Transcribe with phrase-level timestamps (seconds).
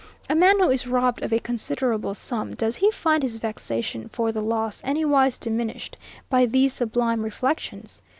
[0.27, 4.31] A man who is robbed of a considerable sum; does he find his vexation for
[4.31, 5.95] the loss anywise diminished
[6.27, 8.01] by these sublime reflections?